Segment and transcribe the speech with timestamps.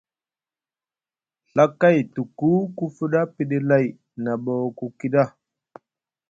[1.55, 3.85] Ɵa kay tuku ku fuɗa piɗi lay,
[4.23, 5.23] na ɓa ku kiɗa.